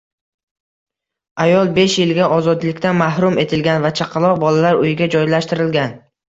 [1.45, 5.99] Ayolbeshyilga ozodlikdan mahrum etilgan va chaqaloq bolalar uyiga joylashtirilgan